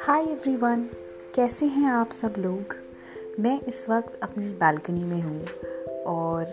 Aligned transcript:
Hi 0.00 0.22
everyone 0.22 0.88
कैसे 1.34 1.66
हैं 1.66 1.86
आप 1.86 2.10
सब 2.10 2.34
लोग? 2.38 2.74
मैं 3.40 3.60
इस 3.60 3.88
वक्त 3.88 4.18
अपनी 4.22 4.48
बालकनी 4.48 5.04
में 5.04 5.20
हूँ 5.22 5.46
और 6.04 6.44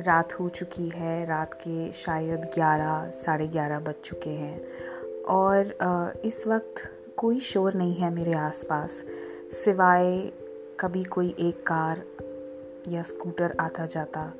रात 0.00 0.32
हो 0.32 0.48
चुकी 0.48 0.88
है, 0.88 1.26
रात 1.26 1.54
के 1.54 1.92
शायद 1.92 2.50
11 2.54 3.10
साढ़े 3.10 3.48
ग्यारह 3.48 3.80
बज 3.80 3.94
चुके 4.04 4.30
हैं 4.30 4.68
और 5.24 5.74
इस 6.24 6.46
वक्त 6.46 6.74
कोई 7.16 7.40
शोर 7.40 7.74
नहीं 7.74 7.94
है 7.94 8.10
मेरे 8.10 8.32
आसपास, 8.32 9.04
सिवाय 9.64 10.32
कभी 10.80 11.04
कोई 11.04 11.34
एक 11.38 11.62
कार 11.66 12.02
या 12.88 13.02
स्कूटर 13.02 13.56
आता 13.60 13.86
जाता। 13.86 14.32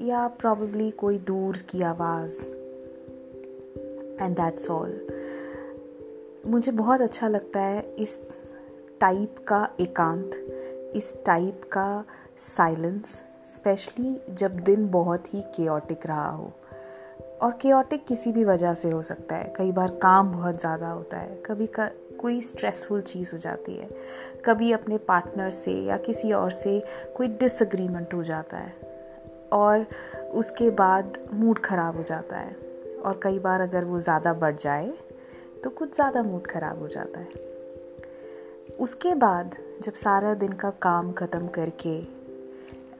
या 0.00 0.28
प्रॉब्ली 0.28 0.90
कोई 0.90 1.18
दूर 1.18 1.56
की 1.56 1.82
आवाज़। 1.82 2.48
एंड 4.22 4.36
दैट्स 4.36 4.70
ऑल 4.70 5.06
मुझे 6.46 6.72
बहुत 6.72 7.00
अच्छा 7.00 7.28
लगता 7.28 7.60
है 7.60 7.94
इस 7.98 8.20
टाइप 9.00 9.36
का 9.48 9.70
एकांत, 9.80 10.30
इस 10.96 11.14
टाइप 11.26 11.60
का 11.72 12.04
साइलेंस 12.38 13.22
स्पेशली 13.46 14.34
जब 14.34 14.56
दिन 14.60 14.88
बहुत 14.88 15.34
ही 15.34 15.42
केओटिक 15.42 16.06
रहा 16.06 16.30
हो। 16.30 16.52
और 17.42 17.52
केओटिक 17.60 18.06
किसी 18.06 18.32
भी 18.32 18.44
वजह 18.44 18.74
से 18.74 18.90
हो 18.90 19.02
सकता 19.02 19.36
है। 19.36 19.54
कई 19.56 19.72
बार 19.72 19.90
काम 19.90 20.32
बहुत 20.32 20.60
ज़्यादा 20.60 20.88
होता 20.88 21.18
है। 21.18 21.42
कभी 21.46 21.66
का, 21.66 21.90
कोई 22.20 22.40
स्ट्रेसफुल 22.40 23.00
चीज़ 23.00 23.32
हो 23.32 23.38
जाती 23.38 23.74
है। 23.74 23.88
कभी 24.44 24.72
अपने 24.72 24.98
पार्टनर 24.98 25.50
से 25.50 25.72
या 25.72 25.96
किसी 25.96 26.32
और 26.32 26.50
से 26.50 26.84
कोई 27.16 27.28
डिसग्रीमेंट 27.28 28.14
हो 28.14 28.22
जाता 28.22 28.56
है। 28.56 28.91
और 29.52 29.86
उसके 30.34 30.70
बाद 30.72 31.18
मूड 31.32 31.58
ख़राब 31.58 31.96
हो 31.96 32.02
जाता 32.02 32.36
है। 32.36 32.56
और 33.04 33.20
कई 33.22 33.38
बार 33.38 33.60
अगर 33.60 33.84
वो 33.84 34.00
ज़्यादा 34.00 34.32
बढ़ 34.34 34.56
जाए 34.56 34.92
तो 35.64 35.70
कुछ 35.70 35.94
ज़्यादा 35.94 36.22
मूड 36.22 36.46
ख़राब 36.46 36.78
हो 36.78 36.88
जाता 36.88 37.20
है। 37.20 37.50
उसके 38.80 39.14
बाद 39.14 39.56
जब 39.82 39.94
सारा 39.94 40.34
दिन 40.34 40.52
का 40.52 40.70
काम 40.82 41.12
ख़त्म 41.12 41.46
करके 41.48 42.00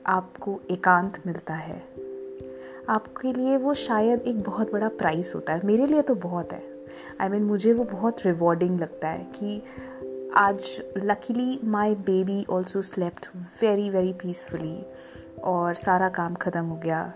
आपको 0.06 0.58
एकांत 0.70 1.18
मिलता 1.26 1.54
है 1.54 1.82
आपके 2.88 3.32
लिए 3.32 3.56
वो 3.56 3.74
शायद 3.74 4.20
एक 4.20 4.42
बहुत 4.42 4.72
बड़ा 4.72 4.88
प्राइस 4.88 5.32
होता 5.34 5.52
है। 5.52 5.66
मेरे 5.66 5.86
लिए 5.86 6.02
तो 6.02 6.14
बहुत 6.14 6.52
है। 6.52 6.62
आई 7.20 7.26
I 7.26 7.30
मीन 7.30 7.38
mean, 7.38 7.50
मुझे 7.50 7.72
वो 7.72 7.84
बहुत 7.84 8.24
रिवॉर्डिंग 8.26 8.80
लगता 8.80 9.08
है 9.08 9.24
कि 9.34 9.62
आज 10.36 10.64
luckily 10.98 11.58
my 11.64 11.94
baby 11.94 12.44
also 12.50 12.82
slept 12.82 13.26
very 13.62 13.88
very 13.90 14.12
peacefully 14.12 14.76
और 15.44 15.74
सारा 15.74 16.08
काम 16.08 16.34
ख़त्म 16.34 16.64
हो 16.64 16.76
गया। 16.76 17.12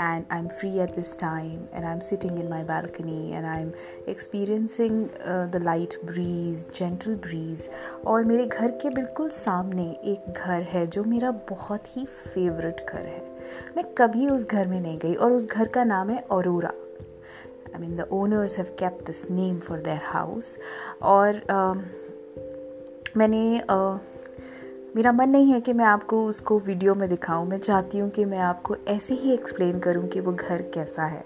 And 0.00 0.24
I'm 0.30 0.48
free 0.58 0.78
at 0.82 0.92
this 0.96 1.08
time 1.20 1.62
and 1.74 1.84
I'm 1.84 2.00
sitting 2.08 2.36
in 2.38 2.48
my 2.50 2.60
balcony 2.62 3.32
and 3.32 3.46
I'm 3.46 3.70
experiencing 4.06 4.98
uh, 5.26 5.46
the 5.46 5.60
light 5.60 5.96
breeze 6.04 6.66
gentle 6.80 7.16
breeze 7.24 7.68
और 8.06 8.24
मेरे 8.24 8.46
घर 8.46 8.70
के 8.70 8.90
बिल्कुल 8.90 9.28
सामने 9.28 9.90
एक 10.04 10.32
घर 10.32 10.62
है 10.62 10.86
जो 10.86 11.04
मेरा 11.04 11.30
बहुत 11.30 11.96
ही 11.96 12.04
फेवरेट 12.04 12.86
घर 12.90 12.98
है। 12.98 13.38
मैं 13.76 13.84
कभी 13.94 14.28
उस 14.28 14.46
घर 14.46 14.66
में 14.66 14.80
नहीं 14.80 14.98
गई 14.98 15.14
और 15.14 15.32
उस 15.32 15.46
घर 15.46 15.68
का 15.68 15.84
नाम 15.84 16.10
है 16.10 16.18
Aurora 16.30 16.70
I 17.74 17.80
mean 17.80 17.96
the 17.96 18.08
owners 18.12 18.58
have 18.58 18.66
kept 18.78 19.06
this 19.06 19.30
name 19.30 19.58
for 19.58 19.78
their 19.78 20.00
house 20.04 20.58
और 21.02 21.40
uh, 21.50 21.82
मैंने 23.16 23.62
uh, 23.70 23.98
मेरा 24.96 25.12
मन 25.12 25.28
नहीं 25.28 25.52
है 25.52 25.60
कि 25.60 25.72
मैं 25.72 25.84
आपको 25.84 26.26
उसको 26.26 26.58
वीडियो 26.58 26.94
में 26.94 27.08
दिखाऊँ। 27.08 27.48
मैं 27.48 27.58
चाहती 27.58 27.98
हूँ 27.98 28.10
कि 28.10 28.24
मैं 28.24 28.38
आपको 28.38 28.76
ऐसे 28.88 29.14
ही 29.14 29.32
एक्सप्लेन 29.32 29.78
करूँ 29.78 30.08
कि 30.08 30.20
वो 30.20 30.32
घर 30.32 30.62
कैसा 30.62 31.04
है। 31.04 31.24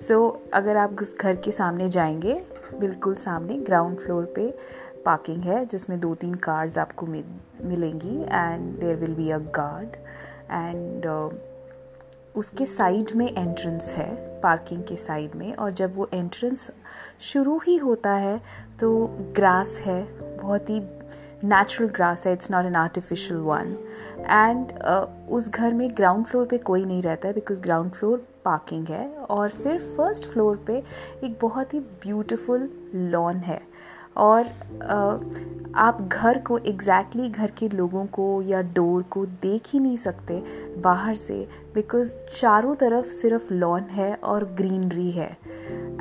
सो 0.00 0.42
so, 0.44 0.52
अगर 0.52 0.76
आप 0.76 0.96
उस 1.02 1.16
घर 1.18 1.36
के 1.36 1.52
सामने 1.52 1.88
जाएँगे 1.88 2.42
बिल्कुल 2.80 3.14
सामने 3.14 3.54
ग्राउंड 3.54 3.98
फ्लोर 3.98 4.32
पे 4.36 4.54
पार्किंग 5.04 5.42
है 5.42 5.66
जिसमें 5.66 6.00
दो 6.00 6.14
तीन 6.14 6.34
कार्स 6.34 6.78
आपको 6.78 7.06
मिल 7.06 7.24
मिलेंगी 7.62 8.22
and 8.22 8.80
there 8.80 8.96
will 8.96 9.14
be 9.14 9.30
a 9.30 9.38
guard 9.38 9.88
and 10.50 11.06
उसके 12.36 12.66
साइड 12.66 13.10
में 13.16 13.36
एंट्रेंस 13.36 13.92
है 13.92 14.40
पार्किंग 14.40 14.84
के 14.84 14.96
साइड 14.96 15.34
में 15.34 15.54
और 15.54 15.72
जब 15.72 15.96
वो 15.96 16.08
एंट्रेंस 16.14 16.70
शुरू 17.20 17.58
ही 17.58 17.76
होता 17.76 18.12
है 18.12 18.40
तो 18.80 19.10
ग्रास 19.20 19.78
है 19.78 20.02
बहुत 20.38 20.70
ही 20.70 21.01
नेचुरल 21.44 21.88
ग्रास 21.90 22.26
है 22.26 22.32
it's 22.32 22.50
not 22.50 22.66
an 22.66 22.76
artificial 22.76 23.40
one 23.40 23.76
and 24.20 24.72
उस 25.30 25.48
घर 25.50 25.74
में 25.74 25.88
ग्राउंड 25.96 26.26
फ्लोर 26.26 26.46
पे 26.46 26.58
कोई 26.58 26.84
नहीं 26.84 27.02
रहता 27.02 27.28
है 27.28 27.34
बिकॉज़ 27.34 27.60
ग्राउंड 27.60 27.90
फ्लोर 27.90 28.26
पार्किंग 28.44 28.86
है 28.86 29.08
और 29.30 29.48
फिर 29.48 29.78
फ़र्स्ट 29.96 30.24
फ्लोर 30.24 30.56
पे 30.66 30.82
एक 31.24 31.38
बहुत 31.42 31.74
ही 31.74 31.80
ब्यूटिफुल 31.80 32.68
लॉन 32.94 33.36
है। 33.36 33.60
और 34.16 34.44
uh, 34.44 35.74
आप 35.74 36.00
घर 36.02 36.38
को 36.38 36.58
एग्जैक्टली 36.58 37.22
exactly 37.22 37.38
घर 37.38 37.50
के 37.58 37.68
लोगों 37.68 38.04
को 38.06 38.42
या 38.42 38.60
डोर 38.62 39.02
को 39.02 39.24
देख 39.42 39.62
ही 39.66 39.78
नहीं 39.78 39.96
सकते 39.96 40.42
बाहर 40.82 41.14
से 41.16 41.48
बिकॉज़ 41.74 42.12
चारों 42.40 42.74
तरफ़ 42.74 43.06
सिर्फ़ 43.06 43.52
लॉन 43.52 43.82
है 43.82 44.14
और 44.14 44.44
ग्रीनरी 44.44 45.10
है। 45.10 45.30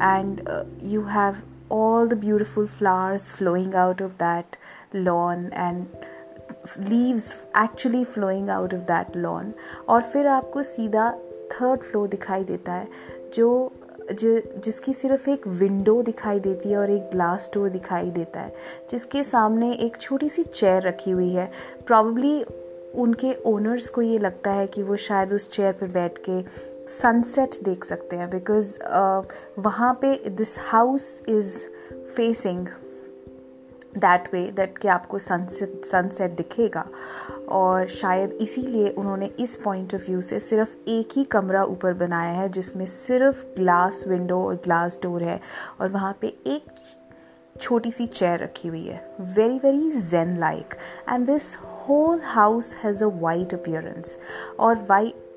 And 0.02 0.41
you 0.84 1.02
have 1.02 1.41
all 1.73 2.08
the 2.12 2.16
beautiful 2.22 2.66
flowers 2.79 3.25
flowing 3.35 3.75
out 3.81 4.02
of 4.06 4.16
that 4.22 4.56
lawn 4.96 5.50
and 5.50 5.84
leaves 6.79 7.35
actually 7.57 8.03
flowing 8.03 8.50
out 8.50 8.74
of 8.74 8.81
that 8.81 9.16
lawn 9.16 9.53
और 9.88 10.02
फिर 10.02 10.28
आपको 10.28 10.63
सीधा 10.63 11.12
थर्ड 11.52 11.79
फ्लोर 11.79 12.07
दिखाई 12.07 12.44
देता 12.44 12.74
है 12.74 12.88
जो 13.35 13.72
जो 14.12 14.40
जिसकी 14.40 14.94
सिर्फ़ 14.94 15.29
एक 15.29 15.47
विंडो 15.47 16.02
दिखाई 16.02 16.40
देती 16.40 16.69
है 16.69 16.78
और 16.78 16.90
एक 16.90 17.02
ग्लास 17.02 17.52
डोर 17.53 17.69
दिखाई 17.69 18.12
देता 18.12 18.40
है 18.40 18.56
जिसके 18.91 19.24
सामने 19.24 19.74
एक 19.74 19.97
छोटी 19.97 20.29
सी 20.29 20.44
चेयर 20.44 20.81
रखी 20.81 21.12
हुई 21.12 21.34
है। 21.34 21.52
प्रॉब्ली 21.85 22.44
उनके 22.96 23.34
ओनर्स 23.46 23.90
को 23.90 24.02
ये 24.02 24.19
लगता 24.19 24.52
है 24.52 24.68
कि 24.68 24.84
वो 24.84 24.96
शायद 24.96 25.34
उस 25.34 25.52
चेयर 25.52 25.73
पर 25.73 25.88
बैठ 25.88 26.18
के 26.29 26.44
सनसेट 26.88 27.50
देख 27.63 27.84
सकते 27.84 28.16
हैं 28.16 28.29
बिकॉज़ 28.29 28.79
uh, 28.79 29.25
वहाँ 29.59 29.94
पे 30.02 30.29
this 30.29 30.58
house 30.59 31.23
is 31.28 31.66
facing 31.94 32.68
that 33.97 34.29
way 34.34 34.41
that 34.52 34.78
कि 34.78 34.88
आपको 34.88 35.19
सनसेट 35.19 35.85
सनसेट 35.85 36.31
दिखेगा। 36.31 36.85
और 37.50 37.88
शायद 37.88 38.31
इसीलिए 38.31 38.90
उन्होंने 38.90 39.25
इस 39.40 39.56
पॉइंट 39.56 39.96
ऑफ़ 39.96 40.02
व्यू 40.02 40.22
से 40.22 40.40
सिर्फ़ 40.40 40.75
एक 40.88 41.09
ही 41.13 41.24
कमरा 41.24 41.63
ऊपर 41.63 41.94
बनाया 41.94 42.31
है, 42.31 42.50
जिसमें 42.50 42.85
सिर्फ़ 42.85 43.46
ग्लास 43.56 44.03
विंडो 44.07 44.44
और 44.44 44.56
ग्लास 44.56 45.00
डोर 45.03 45.24
है। 45.24 45.40
और 45.81 45.90
वहाँ 45.90 46.18
पे 46.22 46.28
एक 46.28 46.66
छोटी 47.62 47.91
सी 47.91 48.06
चेयर 48.07 48.40
रखी 48.40 48.68
हुई 48.68 48.85
है। 48.85 49.16
Very 49.22 49.57
very 49.59 49.91
zen 50.02 50.38
like 50.40 50.73
and 51.09 51.25
this 51.25 51.56
whole 51.56 52.22
house 52.23 52.73
has 52.75 53.03
a 53.03 53.08
white 53.08 53.53
appearance 53.53 54.18
और 54.59 54.85
वाइट 54.90 55.28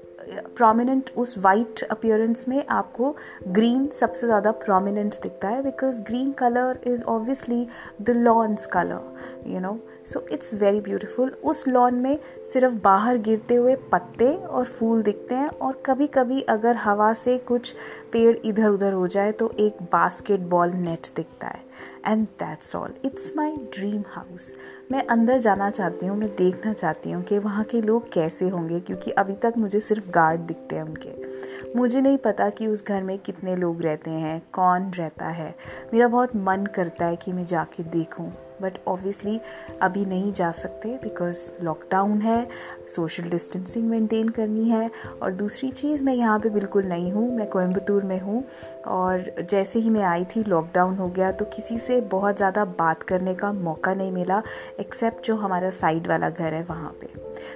प्रोमिनेंट 0.56 1.10
उस 1.16 1.34
वाइट 1.38 1.82
अपियरेंस 1.82 2.44
में 2.48 2.62
आपको 2.70 3.14
ग्रीन 3.48 3.86
सबसे 3.94 4.26
ज़्यादा 4.26 4.50
प्रोमिनेंट 4.64 5.14
दिखता 5.22 5.48
है 5.48 5.62
because 5.62 6.00
green 6.00 6.30
colour 6.32 6.78
is 6.86 7.02
obviously 7.04 7.66
the 8.02 8.10
lawn's 8.10 8.66
colour 8.66 9.50
you 9.50 9.60
know 9.60 9.78
so 10.06 10.24
it's 10.32 10.54
very 10.54 10.80
beautiful 10.80 11.30
उस 11.44 11.66
lawn 11.68 11.94
में 11.94 12.18
सिर्फ़ 12.52 12.74
बाहर 12.74 13.18
गिरते 13.18 13.54
हुए 13.54 13.74
पत्ते 13.92 14.32
और 14.34 14.64
फूल 14.78 15.02
दिखते 15.02 15.34
हैं 15.34 15.48
और 15.48 15.82
कभी 15.86 16.06
कभी 16.06 16.40
अगर 16.48 16.76
हवा 16.76 17.12
से 17.14 17.38
कुछ 17.38 17.74
पेड़ 18.12 18.36
इधर 18.36 18.68
उधर 18.68 18.92
हो 18.92 19.06
जाए 19.08 19.32
तो 19.32 19.52
एक 19.58 19.82
बास्केट 19.92 20.40
बॉल 20.48 20.70
नेट 20.70 21.06
दिखता 21.16 21.46
है। 21.46 21.62
And 22.06 22.26
that's 22.26 22.76
all 22.76 22.94
it's 23.04 23.32
my 23.36 23.50
dream 23.50 24.02
house 24.08 24.54
मैं 24.92 25.06
अंदर 25.06 25.38
जाना 25.38 25.70
चाहती 25.70 26.06
हूँ, 26.06 26.16
मैं 26.16 26.28
देखना 26.28 26.72
चाहती 26.72 27.10
हूँ 27.10 27.22
कि 27.22 27.38
वहाँ 27.38 27.64
के 27.64 27.80
लोग 27.80 28.12
कैसे 28.12 28.48
होंगे, 28.48 28.80
क्योंकि 28.80 29.10
अभी 29.10 29.34
तक 29.34 29.54
मुझे 29.58 29.80
सिर्फ़ 29.80 30.10
गार्ड 30.10 30.40
दिखते 30.40 30.76
हैं 30.76 30.82
उनके। 30.82 31.76
मुझे 31.76 32.00
नहीं 32.00 32.18
पता 32.18 32.48
कि 32.50 32.66
उस 32.66 32.84
घर 32.86 33.02
में 33.02 33.18
कितने 33.18 33.56
लोग 33.56 33.82
रहते 33.82 34.10
हैं, 34.10 34.42
कौन 34.52 34.90
रहता 34.90 35.28
है। 35.28 35.54
मेरा 35.94 36.08
बहुत 36.08 36.36
मन 36.36 36.66
करता 36.66 37.06
है 37.06 37.16
कि 37.16 37.32
मैं 37.32 37.46
जाके 37.46 37.82
देखूँ। 37.82 38.30
बट 38.62 38.78
ऑब्वियसली 38.88 39.40
अभी 39.82 40.04
नहीं 40.04 40.32
जा 40.32 40.50
सकते 40.52 40.88
बिकॉज़ 41.02 41.38
लॉकडाउन 41.62 42.20
है 42.20 42.46
सोशल 42.94 43.28
डिस्टेंसिंग 43.30 43.88
मेंटेन 43.90 44.28
करनी 44.28 44.68
है। 44.68 44.90
और 45.22 45.32
दूसरी 45.32 45.70
चीज़, 45.70 46.04
मैं 46.04 46.14
यहाँ 46.14 46.38
पे 46.38 46.50
बिल्कुल 46.50 46.84
नहीं 46.84 47.12
हूँ, 47.12 47.30
मैं 47.36 47.48
कोयम्बतूर 47.50 48.02
में 48.02 48.20
हूँ। 48.20 48.42
और 48.86 49.46
जैसे 49.50 49.78
ही 49.78 49.90
मैं 49.90 50.02
आई 50.04 50.24
थी 50.24 50.42
लॉकडाउन 50.44 50.96
हो 50.96 51.08
गया 51.08 51.30
तो 51.32 51.44
किसी 51.44 51.78
से 51.78 52.00
बहुत 52.00 52.36
ज़्यादा 52.36 52.64
बात 52.78 53.02
करने 53.02 53.34
का 53.34 53.52
मौका 53.52 53.94
नहीं 53.94 54.12
मिला 54.12 54.42
एक्सेप्ट 54.80 55.26
जो 55.26 55.36
हमारा 55.36 55.70
साइड 55.70 56.06
वाला 56.06 56.30
घर 56.30 56.54
है 56.54 56.62
वहाँ 56.64 56.92
पे। 57.00 57.06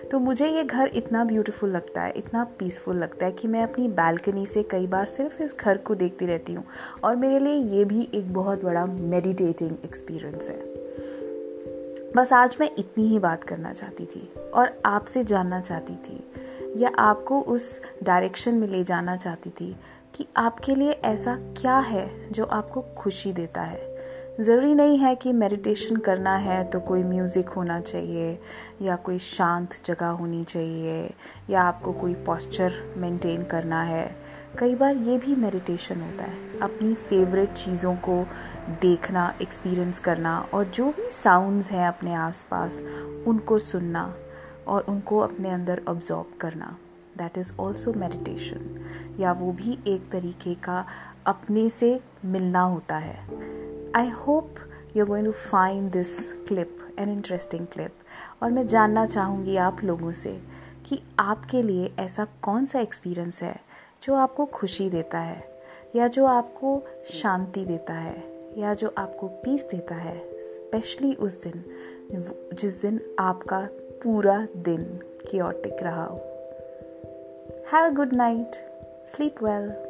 तो 0.09 0.19
मुझे 0.19 0.49
ये 0.49 0.65
घर 0.65 0.91
इतना 0.95 1.25
ब्यूटीफुल 1.25 1.71
लगता 1.71 2.03
है, 2.03 2.13
इतना 2.17 2.45
पीसफुल 2.59 2.97
लगता 2.97 3.27
है 3.27 3.33
कि 3.33 3.49
मैं 3.49 3.63
अपनी 3.63 3.89
बालकनी 3.91 4.47
से 4.47 4.63
कई 4.63 4.87
बार 4.87 5.07
सिर्फ़ 5.09 5.43
इस 5.43 5.57
घर 5.61 5.77
को 5.79 5.95
देखती 5.95 6.27
रहती 6.27 6.55
हूँ। 6.55 6.65
और 7.05 7.17
मेरे 7.17 7.39
लिए 7.39 7.63
ये 7.77 7.85
भी 7.85 8.09
एक 8.15 8.33
बहुत 8.35 8.65
बड़ा 8.65 8.87
मेडिटेटिंग 8.87 9.77
एक्सपीरियंस 9.85 10.49
है। 10.49 10.78
बस 12.17 12.33
आज 12.33 12.57
मैं 12.61 12.71
इतनी 12.79 13.09
ही 13.09 13.19
बात 13.19 13.45
करना 13.45 13.73
चाहती 13.73 14.07
थी 14.07 14.33
और 14.55 14.83
आपसे 14.87 15.25
जानना 15.25 15.61
चाहती 15.61 15.95
थी, 15.95 16.33
या 16.77 16.91
आपको 16.99 17.41
उस 17.41 17.83
डायरेक्शन 18.03 18.55
में 18.55 18.69
ले 18.69 18.85
जाना 18.85 19.17
चाहती 19.17 19.51
थी 19.51 19.77
कि 20.15 20.27
आपके 20.37 20.75
लिए 20.75 20.91
ऐसा 20.91 21.37
क्या 21.37 21.79
है 21.79 22.33
जो 22.33 22.45
आपको 22.45 22.83
खुशी 22.97 23.33
देता 23.33 23.63
है। 23.63 23.98
ज़रूरी 24.39 24.75
नहीं 24.75 24.99
है 24.99 25.15
कि 25.17 25.33
मेडिटेशन 25.33 25.97
करना 25.97 26.35
है 26.37 26.63
तो 26.65 26.81
कोई 26.81 27.03
म्यूज़िक 27.03 27.49
होना 27.49 27.81
चाहिए, 27.81 28.39
या 28.83 28.97
कोई 28.97 29.19
शांत 29.19 29.75
जगह 29.87 30.07
होनी 30.07 30.43
चाहिए, 30.45 31.11
या 31.51 31.63
आपको 31.63 31.93
कोई 31.93 32.15
पॉस्चर 32.15 32.73
मेंटेन 32.97 33.43
करना 33.43 33.83
है। 33.83 34.07
कई 34.59 34.75
बार 34.75 34.97
ये 34.97 35.19
भी 35.19 35.35
मेडिटेशन 35.35 36.01
होता 36.01 36.25
है। 36.25 36.61
अपनी 36.61 36.95
फेवरेट 36.95 37.53
चीज़ों 37.55 37.95
को 37.97 38.23
देखना 38.83 39.35
एक्सपीरियंस 39.43 39.99
करना, 39.99 40.39
और 40.55 40.65
जो 40.67 40.91
भी 40.91 41.09
साउंड्स 41.13 41.71
हैं 41.71 41.87
अपने 41.89 42.15
आसपास, 42.15 42.83
उनको 43.27 43.59
सुनना, 43.59 44.15
और 44.67 44.85
उनको 44.89 45.19
अपने 45.19 45.51
अंदर 45.51 45.83
ऑब्जॉर्व 45.89 46.39
करना। 46.41 46.77
दैट 47.19 47.39
इज़ 47.39 47.53
ऑल्सो 47.61 47.93
मेडिटेशन 47.93 49.17
या 49.21 49.33
वो 49.33 49.53
भी 49.53 49.79
एक 49.87 50.11
तरीके 50.13 50.55
का 50.55 50.85
अपने 51.27 51.69
से 51.71 51.99
मिलना 52.25 52.61
होता 52.61 52.97
है। 52.97 53.48
I 53.95 54.09
hope 54.09 54.55
you 54.97 55.07
going 55.07 55.27
to 55.27 55.33
find 55.33 55.93
this 55.93 56.33
clip 56.33 56.97
an 56.99 57.09
interesting 57.09 57.67
clip 57.67 57.95
और 58.43 58.51
मैं 58.51 58.69
जानना 58.69 59.07
चाहूँगी 59.07 59.57
आप 59.57 59.77
लोगों 59.85 60.13
से 60.13 60.41
कि 60.87 61.03
आपके 61.19 61.63
लिए 61.63 61.93
ऐसा 61.99 62.27
कौन 62.43 62.67
सा 62.67 62.81
एक्सपीरियंस 62.81 63.43
है 63.43 63.61
जो 64.03 64.15
आपको 64.15 64.47
खुशी 64.47 64.91
देता 64.91 65.19
है, 65.19 65.63
या 65.97 66.09
जो 66.09 66.27
आपको 66.27 66.83
शांति 67.13 67.65
देता 67.65 67.95
है, 67.95 68.23
या 68.61 68.75
जो 68.75 68.95
आपको 68.99 69.29
पीस 69.29 69.65
देता 69.71 69.95
है 69.95 70.19
स्पेशली 70.35 71.15
उस 71.15 71.43
दिन, 71.43 71.65
जिस 72.55 72.83
दिन 72.83 73.01
आपका 73.19 73.69
पूरा 73.75 74.49
दिन 74.57 74.85
क्योटिक 75.31 75.77
रहा 75.83 76.05
हो। 76.05 76.17
Have 77.73 77.85
a 77.87 77.91
good 77.91 78.13
night 78.13 78.51
sleep 79.09 79.43
well 79.43 79.88